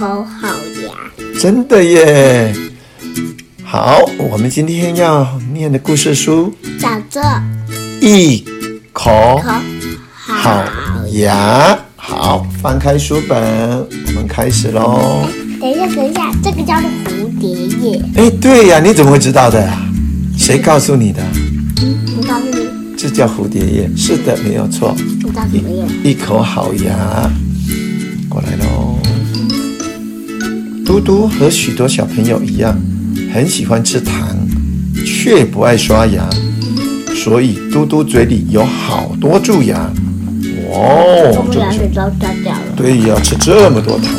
[0.00, 0.46] 口好
[0.86, 2.54] 牙，真的耶！
[3.64, 7.20] 好，我们今天要念的故事书叫做
[8.00, 8.44] 《一
[8.92, 9.10] 口
[9.42, 9.50] 口
[10.22, 10.64] 好
[11.14, 11.74] 牙》。
[11.96, 13.36] 好，翻开书本，
[14.06, 15.26] 我们开始喽。
[15.60, 18.00] 等一下，等一下，这个叫做蝴蝶叶。
[18.14, 19.82] 哎，对呀，你怎么会知道的呀？
[20.38, 21.20] 谁告诉你的？
[21.82, 23.90] 嗯，我告诉你，这叫蝴蝶叶。
[23.96, 24.94] 是的，没有错。
[26.04, 27.28] 一口好牙，
[30.98, 32.76] 嘟嘟和许多小朋友一样，
[33.32, 34.36] 很喜欢吃糖，
[35.06, 36.28] 却不爱刷牙，
[37.14, 39.88] 所以嘟嘟嘴里有好多蛀牙。
[40.72, 42.58] 哦，我们牙齿都掉了。
[42.76, 44.12] 对，要吃这么多糖。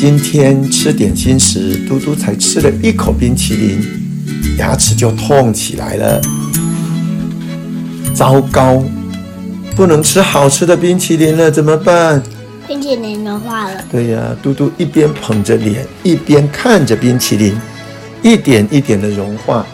[0.00, 3.78] 今天吃点心时，嘟嘟才吃了一口冰淇淋，
[4.58, 6.20] 牙齿就痛起来了。
[8.12, 8.82] 糟糕，
[9.76, 12.20] 不能吃好吃的冰淇淋了，怎么办？
[12.68, 13.82] 冰淇淋融化了。
[13.90, 17.58] 对呀，嘟嘟一边捧着脸，一边看着冰淇淋，
[18.22, 19.66] 一点一点的融化，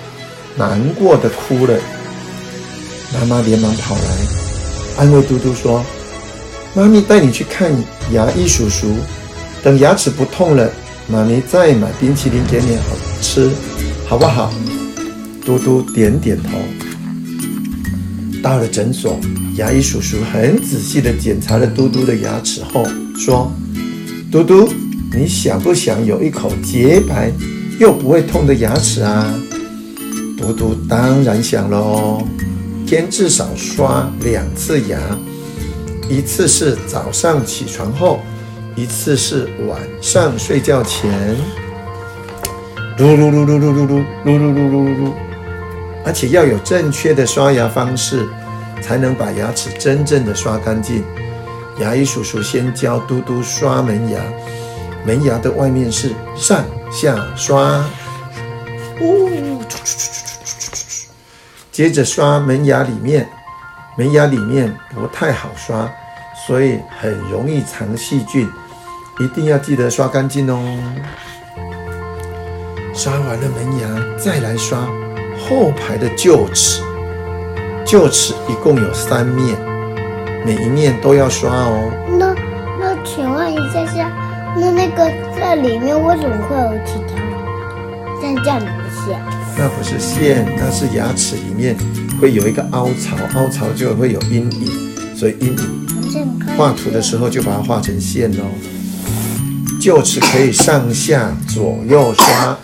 [0.57, 1.77] 难过的哭了。
[3.13, 4.03] 妈妈连忙跑来，
[4.97, 5.85] 安慰嘟嘟说
[6.73, 7.69] ：“妈咪带你去看
[8.13, 8.95] 牙医叔叔，
[9.61, 10.71] 等牙齿不痛了，
[11.09, 12.85] 妈咪再买冰淇淋给你好
[13.21, 13.51] 吃，
[14.07, 14.53] 好不好？”
[15.45, 16.51] 嘟嘟点点头。
[18.45, 19.19] 到了诊所，
[19.57, 22.85] 牙医叔叔很仔细地检查了嘟嘟的牙齿后
[23.17, 23.51] 说
[24.31, 24.69] ：“嘟嘟，
[25.17, 27.33] 你想不想有一口洁白
[27.81, 29.35] 又不会痛的牙齿啊？”
[30.37, 32.23] 嘟嘟当然想喽，
[32.87, 34.99] 天至少刷两次牙，
[36.11, 38.21] 一次是早上起床后，
[38.77, 41.11] 一次是晚上睡觉前。
[42.99, 45.13] 噜噜噜噜噜噜噜噜噜噜噜噜。
[46.05, 48.29] 而且要有正确的刷牙方式，
[48.83, 51.03] 才能把牙齿真正的刷干净。
[51.81, 54.21] 牙医叔叔先教嘟嘟刷门牙，
[55.05, 57.85] 门牙的外面是上下刷，
[59.01, 59.61] 呜，
[61.73, 63.29] 接着刷门牙里面，
[63.97, 65.91] 门牙里面不太好刷，
[66.47, 68.49] 所以很容易藏细菌，
[69.19, 70.63] 一定要记得刷干净哦。
[72.95, 74.87] 刷完了门牙，再来刷。
[75.47, 76.83] 后排的臼齿，
[77.85, 79.55] 臼齿一共有三面，
[80.45, 81.91] 每一面都要刷哦。
[82.19, 82.35] 那
[82.81, 84.11] 那请问一下下，
[84.57, 87.17] 那那个在里面为什么会有几条
[88.23, 88.67] 像这样的
[89.05, 89.21] 线？
[89.57, 91.77] 那不是线，那是牙齿里面
[92.21, 95.85] 会有一个凹槽，凹槽就会有阴影，所以阴影
[96.57, 98.45] 画图的时候就把它画成线喽。
[99.79, 102.57] 臼齿可以上下左右刷。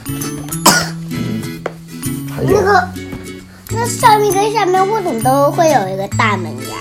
[2.42, 2.88] 那个，
[3.70, 6.76] 那上面跟下面为什么都会有一个大门牙？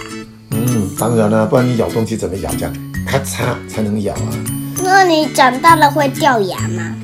[0.52, 2.52] 嗯，当然了，不然你咬东西怎么咬？
[2.56, 2.74] 这样
[3.06, 4.30] 咔嚓才能咬啊。
[4.84, 6.96] 那你长大了会掉牙吗？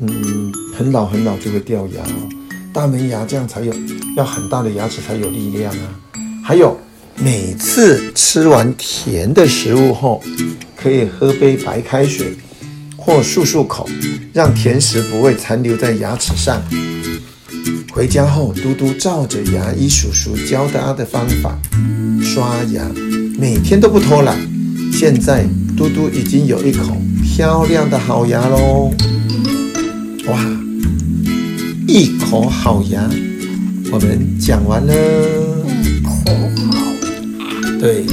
[0.00, 2.28] 嗯，很老很老就会掉牙哦。
[2.72, 3.72] 大门牙这样才有，
[4.16, 5.88] 要很大的牙齿才有力量啊。
[6.44, 6.78] 还有，
[7.16, 10.22] 每次吃完甜的食物后，
[10.76, 12.36] 可以喝杯白开水
[12.96, 13.88] 或漱漱口，
[14.32, 16.62] 让甜食不会残留在牙齿上。
[17.98, 21.58] 回家后，嘟嘟照着牙医叔叔教他的方法
[22.22, 22.88] 刷牙，
[23.36, 24.38] 每天都不偷懒。
[24.92, 25.44] 现在，
[25.76, 28.92] 嘟嘟已经有一口漂亮的好牙喽！
[30.28, 30.38] 哇，
[31.88, 33.02] 一口好牙，
[33.90, 34.94] 我们讲完了。
[35.82, 36.32] 一口好
[36.70, 38.06] 牙，对。